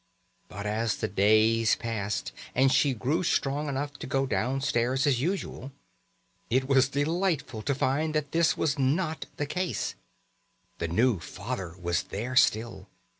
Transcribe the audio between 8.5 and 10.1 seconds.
was not the case.